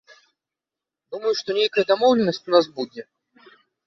[1.15, 3.01] Думаю, што нейкая дамоўленасць у нас будзе.